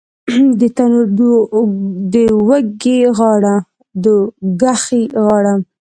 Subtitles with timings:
[0.59, 1.07] د تنور
[2.11, 2.97] دوږخي
[5.17, 5.53] غاړه